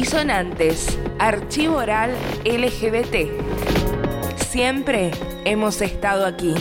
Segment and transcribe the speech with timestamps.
[0.00, 2.12] Disonantes, Archivo Oral
[2.44, 3.32] LGBT.
[4.36, 5.10] Siempre
[5.44, 6.54] hemos estado aquí.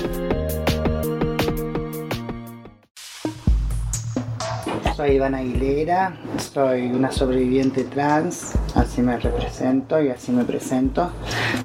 [4.95, 6.17] Soy Iván Aguilera,
[6.51, 11.11] soy una sobreviviente trans, así me represento y así me presento.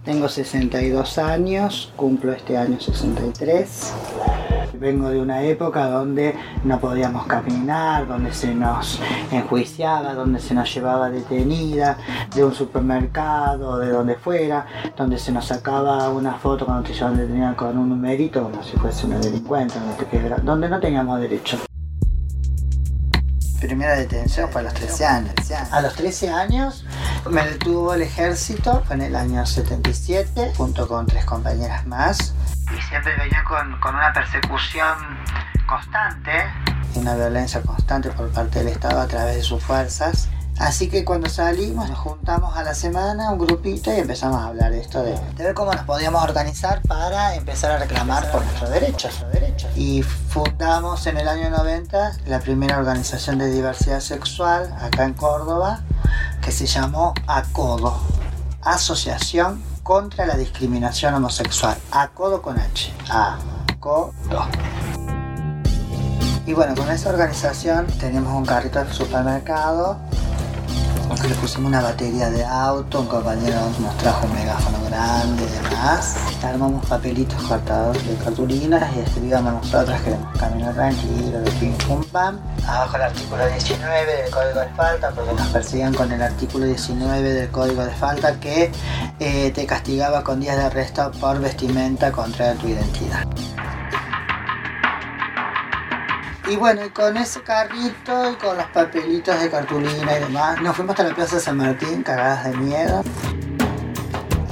[0.04, 3.94] Tengo 62 años, cumplo este año 63.
[4.82, 8.98] Vengo de una época donde no podíamos caminar, donde se nos
[9.30, 11.96] enjuiciaba, donde se nos llevaba detenida
[12.34, 17.16] de un supermercado, de donde fuera, donde se nos sacaba una foto cuando te llevaban
[17.16, 19.74] detenida con un numerito como si fuese una delincuente,
[20.42, 21.58] donde, no teníamos derecho.
[23.60, 25.34] Primera detención fue a los 13 años.
[25.70, 26.84] A los 13 años
[27.30, 32.34] me detuvo el ejército en el año 77 junto con tres compañeras más.
[32.76, 34.96] Y siempre venía con, con una persecución
[35.66, 36.32] constante.
[36.94, 40.28] Una violencia constante por parte del Estado a través de sus fuerzas.
[40.58, 44.70] Así que cuando salimos nos juntamos a la semana, un grupito, y empezamos a hablar
[44.70, 48.70] de esto de, de ver cómo nos podíamos organizar para empezar a reclamar por nuestros
[48.70, 49.24] derechos.
[49.74, 55.80] Y fundamos en el año 90 la primera organización de diversidad sexual acá en Córdoba,
[56.42, 58.00] que se llamó ACODO,
[58.62, 61.76] Asociación contra la Discriminación Homosexual.
[61.90, 62.92] ACODO con H.
[63.08, 64.12] ACODO.
[66.46, 69.98] Y bueno, con esa organización tenemos un carrito de supermercado
[71.20, 75.62] que le pusimos una batería de auto, un compañero nos trajo un megáfono grande y
[75.62, 76.16] demás.
[76.42, 82.38] Armamos papelitos cortados de cartulinas y escribíamos nosotras queremos caminar tranquilo, de pim pum pam.
[82.66, 87.32] Abajo el artículo 19 del código de falta, porque nos perseguían con el artículo 19
[87.32, 88.70] del código de falta que
[89.18, 93.26] eh, te castigaba con días de arresto por vestimenta contra tu identidad.
[96.48, 100.74] Y bueno, y con ese carrito y con los papelitos de cartulina y demás, nos
[100.74, 103.02] fuimos hasta la Plaza San Martín, cagadas de miedo.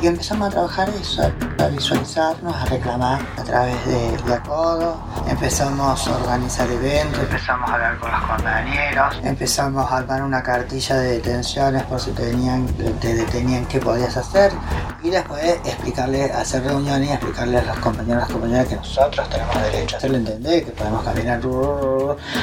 [0.00, 1.30] Y empezamos a trabajar eso,
[1.60, 4.96] a visualizarnos, a reclamar a través de, de Acodo.
[5.28, 10.96] Empezamos a organizar eventos, empezamos a hablar con los compañeros, empezamos a armar una cartilla
[10.96, 12.66] de detenciones por si te, venían,
[13.00, 14.52] te detenían qué podías hacer.
[15.02, 19.28] Y después explicarle, hacer reuniones y explicarle a los compañeros y las compañeras que nosotros
[19.28, 21.40] tenemos derecho a hacerle entender, que podemos caminar.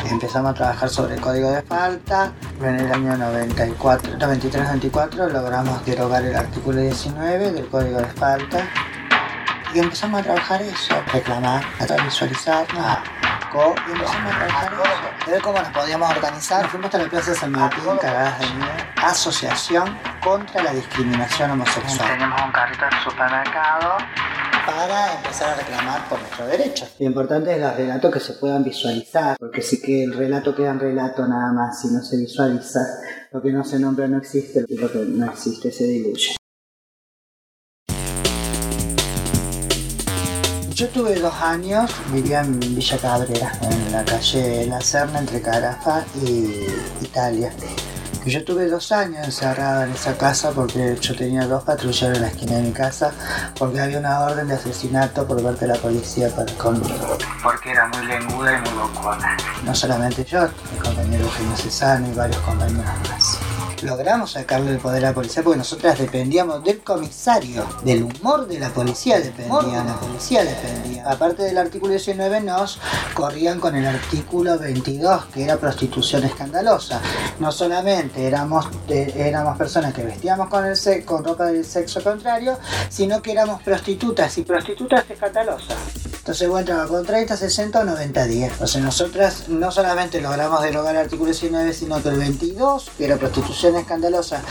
[0.09, 2.31] Empezamos a trabajar sobre el código de falta.
[2.61, 8.67] En el año 94, 93-94 logramos derogar el artículo 19 del código de falta.
[9.73, 13.03] Y empezamos a trabajar eso, reclamar, a visualizarnos, a
[13.51, 15.31] co- y empezamos a trabajar eso.
[15.31, 16.67] Ver cómo nos podíamos organizar.
[16.69, 18.71] Fuimos hasta la Plaza San Martín, cagadas de miedo.
[19.03, 22.09] Asociación contra la discriminación homosexual.
[22.09, 23.97] Tenemos un carrito de supermercado
[24.65, 26.95] para empezar a reclamar por nuestros derechos.
[26.99, 30.71] Lo importante es los relatos que se puedan visualizar, porque si que el relato queda
[30.71, 32.79] en relato nada más, si no se visualiza,
[33.31, 36.35] lo que no se nombra no existe, lo que no existe se diluye.
[40.77, 46.05] Yo tuve dos años, vivía en Villa Cabrera, en la calle La Serna entre Carafa
[46.23, 46.67] y
[47.01, 47.51] Italia.
[48.27, 52.27] Yo tuve dos años encerrada en esa casa porque yo tenía dos patrulleros en la
[52.27, 53.11] esquina de mi casa
[53.57, 57.17] porque había una orden de asesinato por parte de la policía para conmigo.
[57.41, 59.35] Porque era muy lenguda y muy bocona.
[59.65, 63.26] No solamente yo, mi compañero Eugenio Cesano y varios compañeros más.
[63.83, 68.59] Logramos sacarle el poder a la policía porque nosotras dependíamos del comisario, del humor de
[68.59, 71.09] la policía dependía, la policía dependía.
[71.09, 72.79] Aparte del artículo 19 nos
[73.13, 77.01] corrían con el artículo 22 que era prostitución escandalosa.
[77.39, 82.57] No solamente éramos, eh, éramos personas que vestíamos con, el con ropa del sexo contrario,
[82.89, 86.06] sino que éramos prostitutas y prostitutas escandalosas.
[86.27, 88.51] Entonces vos entrabas con 30, 60 o 90 días.
[88.59, 93.05] O sea, nosotras no solamente logramos derogar el artículo 19, sino que el 22, que
[93.05, 94.41] era prostitución escandalosa,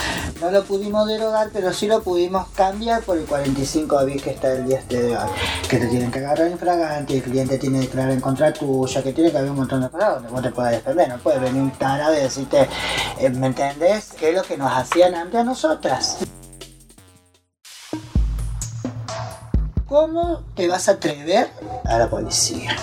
[0.41, 4.55] no lo pudimos derogar, pero sí lo pudimos cambiar por el 45 bis que está
[4.55, 5.29] el día este de hoy.
[5.69, 9.13] Que te tienen que agarrar infragante, el cliente tiene que declarar en contra tuya, que
[9.13, 11.11] tiene que haber un montón de cosas donde vos te puedas defender.
[11.11, 12.67] No puede venir un tarado y decirte,
[13.19, 14.15] eh, ¿me entendés?
[14.19, 16.21] ¿Qué es lo que nos hacían antes a nosotras?
[19.99, 21.49] ¿Cómo te vas a atrever
[21.87, 22.77] a la policía?